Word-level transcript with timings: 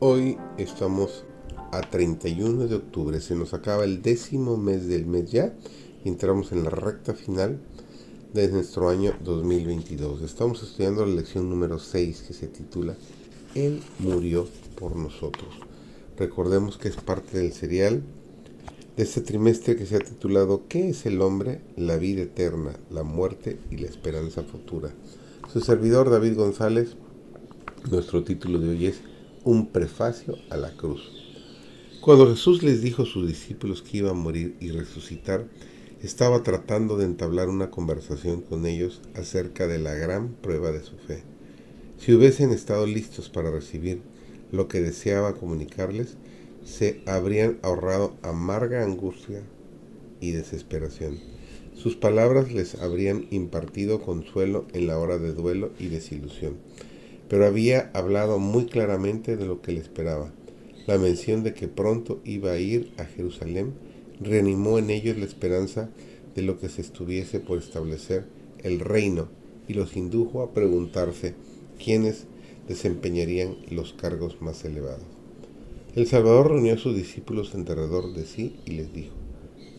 Hoy 0.00 0.36
estamos 0.58 1.24
a 1.70 1.80
31 1.80 2.66
de 2.66 2.74
octubre, 2.74 3.20
se 3.20 3.36
nos 3.36 3.54
acaba 3.54 3.84
el 3.84 4.02
décimo 4.02 4.56
mes 4.56 4.88
del 4.88 5.06
mes 5.06 5.30
ya 5.30 5.54
entramos 6.04 6.50
en 6.50 6.64
la 6.64 6.70
recta 6.70 7.14
final 7.14 7.60
de 8.32 8.48
nuestro 8.48 8.88
año 8.88 9.14
2022. 9.22 10.22
Estamos 10.22 10.64
estudiando 10.64 11.06
la 11.06 11.14
lección 11.14 11.48
número 11.48 11.78
6 11.78 12.24
que 12.26 12.34
se 12.34 12.48
titula 12.48 12.96
Él 13.54 13.80
murió 14.00 14.48
por 14.74 14.96
nosotros. 14.96 15.54
Recordemos 16.18 16.76
que 16.76 16.88
es 16.88 16.96
parte 16.96 17.38
del 17.38 17.52
serial 17.52 18.02
de 18.96 19.02
este 19.04 19.20
trimestre 19.20 19.76
que 19.76 19.86
se 19.86 19.94
ha 19.94 20.00
titulado 20.00 20.64
¿Qué 20.68 20.88
es 20.88 21.06
el 21.06 21.22
hombre? 21.22 21.60
La 21.76 21.98
vida 21.98 22.22
eterna, 22.22 22.72
la 22.90 23.04
muerte 23.04 23.60
y 23.70 23.76
la 23.76 23.86
esperanza 23.86 24.42
futura. 24.42 24.90
Su 25.52 25.60
servidor 25.60 26.10
David 26.10 26.34
González, 26.34 26.96
nuestro 27.88 28.24
título 28.24 28.58
de 28.58 28.70
hoy 28.70 28.86
es 28.86 29.13
un 29.44 29.66
prefacio 29.66 30.36
a 30.48 30.56
la 30.56 30.74
cruz. 30.74 31.02
Cuando 32.00 32.28
Jesús 32.30 32.62
les 32.62 32.80
dijo 32.80 33.02
a 33.02 33.06
sus 33.06 33.28
discípulos 33.28 33.82
que 33.82 33.98
iba 33.98 34.10
a 34.10 34.14
morir 34.14 34.56
y 34.58 34.70
resucitar, 34.70 35.46
estaba 36.02 36.42
tratando 36.42 36.96
de 36.96 37.04
entablar 37.04 37.48
una 37.48 37.70
conversación 37.70 38.40
con 38.40 38.66
ellos 38.66 39.02
acerca 39.14 39.66
de 39.66 39.78
la 39.78 39.94
gran 39.94 40.30
prueba 40.34 40.72
de 40.72 40.82
su 40.82 40.96
fe. 40.96 41.22
Si 41.98 42.12
hubiesen 42.12 42.50
estado 42.50 42.86
listos 42.86 43.28
para 43.28 43.50
recibir 43.50 44.00
lo 44.50 44.66
que 44.68 44.80
deseaba 44.80 45.34
comunicarles, 45.34 46.16
se 46.64 47.02
habrían 47.06 47.58
ahorrado 47.62 48.16
amarga 48.22 48.82
angustia 48.82 49.42
y 50.20 50.32
desesperación. 50.32 51.18
Sus 51.74 51.96
palabras 51.96 52.52
les 52.52 52.76
habrían 52.76 53.26
impartido 53.30 54.00
consuelo 54.00 54.66
en 54.72 54.86
la 54.86 54.98
hora 54.98 55.18
de 55.18 55.32
duelo 55.32 55.72
y 55.78 55.88
desilusión 55.88 56.56
pero 57.28 57.46
había 57.46 57.90
hablado 57.94 58.38
muy 58.38 58.66
claramente 58.66 59.36
de 59.36 59.46
lo 59.46 59.62
que 59.62 59.72
le 59.72 59.80
esperaba. 59.80 60.32
La 60.86 60.98
mención 60.98 61.42
de 61.42 61.54
que 61.54 61.68
pronto 61.68 62.20
iba 62.24 62.52
a 62.52 62.58
ir 62.58 62.92
a 62.98 63.04
Jerusalén 63.04 63.72
reanimó 64.20 64.78
en 64.78 64.90
ellos 64.90 65.16
la 65.16 65.24
esperanza 65.24 65.90
de 66.34 66.42
lo 66.42 66.58
que 66.58 66.68
se 66.68 66.82
estuviese 66.82 67.40
por 67.40 67.58
establecer 67.58 68.26
el 68.62 68.80
reino 68.80 69.28
y 69.66 69.74
los 69.74 69.96
indujo 69.96 70.42
a 70.42 70.52
preguntarse 70.52 71.34
quiénes 71.82 72.26
desempeñarían 72.68 73.56
los 73.70 73.92
cargos 73.94 74.40
más 74.40 74.64
elevados. 74.64 75.02
El 75.94 76.06
Salvador 76.06 76.50
reunió 76.50 76.74
a 76.74 76.78
sus 76.78 76.94
discípulos 76.94 77.54
en 77.54 77.64
derredor 77.64 78.12
de 78.14 78.26
sí 78.26 78.56
y 78.66 78.72
les 78.72 78.92
dijo, 78.92 79.14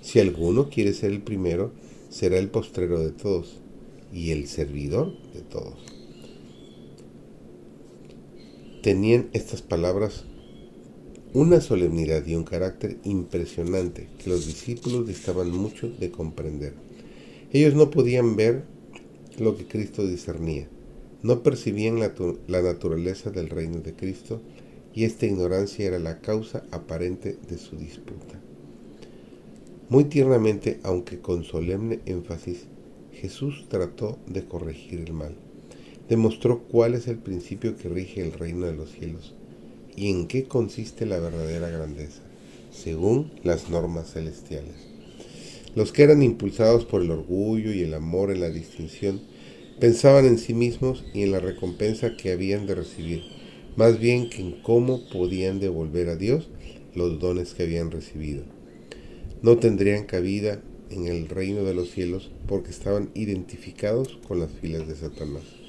si 0.00 0.20
alguno 0.20 0.70
quiere 0.70 0.94
ser 0.94 1.10
el 1.10 1.20
primero, 1.20 1.72
será 2.10 2.38
el 2.38 2.48
postrero 2.48 3.00
de 3.00 3.10
todos 3.10 3.58
y 4.12 4.30
el 4.30 4.46
servidor 4.46 5.12
de 5.34 5.40
todos 5.40 5.95
tenían 8.86 9.30
estas 9.32 9.62
palabras 9.62 10.26
una 11.34 11.60
solemnidad 11.60 12.24
y 12.24 12.36
un 12.36 12.44
carácter 12.44 12.98
impresionante 13.02 14.06
que 14.16 14.30
los 14.30 14.46
discípulos 14.46 15.08
distaban 15.08 15.50
mucho 15.50 15.88
de 15.88 16.12
comprender. 16.12 16.74
Ellos 17.50 17.74
no 17.74 17.90
podían 17.90 18.36
ver 18.36 18.62
lo 19.40 19.56
que 19.56 19.66
Cristo 19.66 20.06
discernía, 20.06 20.68
no 21.24 21.42
percibían 21.42 21.98
la, 21.98 22.14
la, 22.46 22.62
naturaleza 22.62 23.30
del 23.30 23.48
reino 23.48 23.80
de 23.80 23.94
Cristo 23.94 24.40
y 24.94 25.02
esta 25.02 25.26
ignorancia 25.26 25.84
era 25.84 25.98
la 25.98 26.20
causa 26.20 26.62
aparente 26.70 27.36
de 27.48 27.58
su 27.58 27.76
disputa. 27.76 28.40
Muy 29.88 30.04
tiernamente, 30.04 30.78
aunque 30.84 31.18
con 31.18 31.42
solemne 31.42 32.02
énfasis, 32.06 32.66
Jesús 33.10 33.66
trató 33.68 34.16
de 34.28 34.44
corregir 34.44 35.00
el 35.00 35.12
mal 35.12 35.34
demostró 36.08 36.62
cuál 36.62 36.94
es 36.94 37.08
el 37.08 37.18
principio 37.18 37.76
que 37.76 37.88
rige 37.88 38.22
el 38.22 38.32
reino 38.32 38.66
de 38.66 38.74
los 38.74 38.90
cielos 38.92 39.34
y 39.96 40.10
en 40.10 40.26
qué 40.28 40.44
consiste 40.44 41.06
la 41.06 41.18
verdadera 41.18 41.70
grandeza, 41.70 42.20
según 42.70 43.32
las 43.42 43.70
normas 43.70 44.12
celestiales. 44.12 44.74
Los 45.74 45.92
que 45.92 46.04
eran 46.04 46.22
impulsados 46.22 46.84
por 46.84 47.02
el 47.02 47.10
orgullo 47.10 47.72
y 47.72 47.82
el 47.82 47.94
amor 47.94 48.30
en 48.30 48.40
la 48.40 48.50
distinción, 48.50 49.20
pensaban 49.80 50.24
en 50.24 50.38
sí 50.38 50.54
mismos 50.54 51.04
y 51.12 51.22
en 51.22 51.32
la 51.32 51.40
recompensa 51.40 52.16
que 52.16 52.32
habían 52.32 52.66
de 52.66 52.74
recibir, 52.74 53.22
más 53.76 53.98
bien 53.98 54.30
que 54.30 54.40
en 54.40 54.52
cómo 54.62 55.06
podían 55.10 55.60
devolver 55.60 56.08
a 56.08 56.16
Dios 56.16 56.48
los 56.94 57.18
dones 57.18 57.52
que 57.52 57.64
habían 57.64 57.90
recibido. 57.90 58.44
No 59.42 59.58
tendrían 59.58 60.04
cabida 60.04 60.62
en 60.90 61.06
el 61.06 61.28
reino 61.28 61.62
de 61.64 61.74
los 61.74 61.90
cielos 61.90 62.30
porque 62.46 62.70
estaban 62.70 63.10
identificados 63.14 64.18
con 64.26 64.40
las 64.40 64.50
filas 64.50 64.88
de 64.88 64.96
Satanás. 64.96 65.65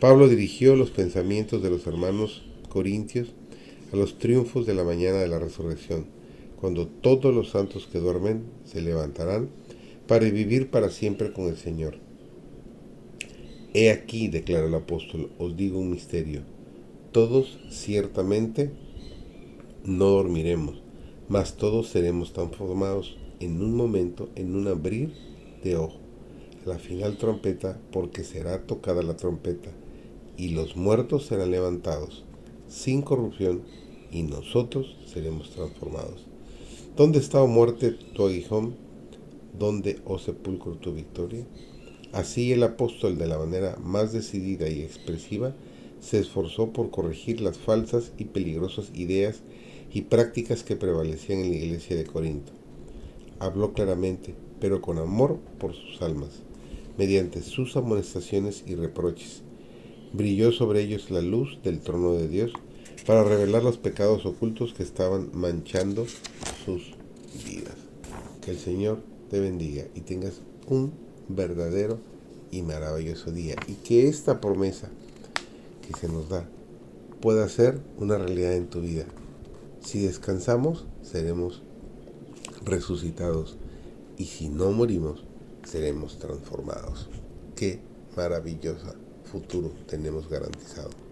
Pablo 0.00 0.28
dirigió 0.28 0.76
los 0.76 0.90
pensamientos 0.90 1.60
de 1.60 1.70
los 1.70 1.84
hermanos 1.88 2.44
corintios 2.68 3.30
a 3.92 3.96
los 3.96 4.16
triunfos 4.16 4.64
de 4.64 4.72
la 4.72 4.84
mañana 4.84 5.18
de 5.18 5.26
la 5.26 5.40
resurrección, 5.40 6.06
cuando 6.60 6.86
todos 6.86 7.34
los 7.34 7.50
santos 7.50 7.88
que 7.90 7.98
duermen 7.98 8.44
se 8.64 8.80
levantarán 8.80 9.48
para 10.06 10.30
vivir 10.30 10.70
para 10.70 10.90
siempre 10.90 11.32
con 11.32 11.46
el 11.46 11.56
Señor. 11.56 11.96
He 13.74 13.90
aquí, 13.90 14.28
declaró 14.28 14.68
el 14.68 14.74
apóstol, 14.76 15.32
os 15.36 15.56
digo 15.56 15.80
un 15.80 15.90
misterio. 15.90 16.42
Todos 17.10 17.58
ciertamente 17.68 18.70
no 19.84 20.10
dormiremos, 20.10 20.80
mas 21.28 21.56
todos 21.56 21.88
seremos 21.88 22.32
transformados 22.32 23.18
en 23.40 23.60
un 23.60 23.74
momento, 23.74 24.28
en 24.36 24.54
un 24.54 24.68
abrir 24.68 25.12
de 25.64 25.76
ojo, 25.76 25.98
la 26.64 26.78
final 26.78 27.18
trompeta, 27.18 27.80
porque 27.90 28.22
será 28.22 28.62
tocada 28.64 29.02
la 29.02 29.16
trompeta 29.16 29.72
y 30.38 30.50
los 30.50 30.76
muertos 30.76 31.26
serán 31.26 31.50
levantados 31.50 32.24
sin 32.68 33.02
corrupción 33.02 33.62
y 34.10 34.22
nosotros 34.22 34.96
seremos 35.12 35.50
transformados. 35.50 36.26
¿Dónde 36.96 37.18
está, 37.18 37.42
oh 37.42 37.48
muerte, 37.48 37.90
tu 37.90 38.26
aguijón? 38.26 38.76
¿Dónde, 39.58 40.00
oh 40.06 40.18
sepulcro, 40.18 40.76
tu 40.76 40.92
victoria? 40.92 41.44
Así 42.12 42.52
el 42.52 42.62
apóstol, 42.62 43.18
de 43.18 43.26
la 43.26 43.38
manera 43.38 43.76
más 43.82 44.12
decidida 44.12 44.68
y 44.68 44.82
expresiva, 44.82 45.54
se 46.00 46.20
esforzó 46.20 46.72
por 46.72 46.90
corregir 46.90 47.40
las 47.40 47.58
falsas 47.58 48.12
y 48.16 48.26
peligrosas 48.26 48.90
ideas 48.94 49.40
y 49.92 50.02
prácticas 50.02 50.62
que 50.62 50.76
prevalecían 50.76 51.40
en 51.40 51.50
la 51.50 51.56
iglesia 51.56 51.96
de 51.96 52.04
Corinto. 52.04 52.52
Habló 53.40 53.72
claramente, 53.72 54.34
pero 54.60 54.80
con 54.80 54.98
amor 54.98 55.38
por 55.58 55.74
sus 55.74 56.00
almas, 56.02 56.30
mediante 56.96 57.42
sus 57.42 57.76
amonestaciones 57.76 58.64
y 58.66 58.74
reproches 58.74 59.42
brilló 60.12 60.52
sobre 60.52 60.82
ellos 60.82 61.10
la 61.10 61.20
luz 61.20 61.58
del 61.62 61.80
trono 61.80 62.12
de 62.12 62.28
Dios 62.28 62.52
para 63.06 63.24
revelar 63.24 63.62
los 63.62 63.78
pecados 63.78 64.26
ocultos 64.26 64.74
que 64.74 64.82
estaban 64.82 65.30
manchando 65.32 66.06
sus 66.64 66.94
vidas. 67.46 67.76
Que 68.40 68.50
el 68.52 68.58
Señor 68.58 69.02
te 69.30 69.40
bendiga 69.40 69.84
y 69.94 70.00
tengas 70.00 70.40
un 70.66 70.92
verdadero 71.28 71.98
y 72.50 72.62
maravilloso 72.62 73.30
día. 73.30 73.56
Y 73.66 73.74
que 73.74 74.08
esta 74.08 74.40
promesa 74.40 74.88
que 75.86 75.98
se 75.98 76.08
nos 76.08 76.28
da 76.28 76.48
pueda 77.20 77.48
ser 77.48 77.80
una 77.98 78.18
realidad 78.18 78.54
en 78.54 78.68
tu 78.68 78.80
vida. 78.80 79.04
Si 79.80 80.00
descansamos, 80.00 80.86
seremos 81.02 81.62
resucitados. 82.64 83.56
Y 84.16 84.26
si 84.26 84.48
no 84.48 84.72
morimos, 84.72 85.24
seremos 85.64 86.18
transformados. 86.18 87.08
Qué 87.54 87.80
maravillosa 88.16 88.94
futuro 89.28 89.70
tenemos 89.86 90.28
garantizado. 90.28 91.07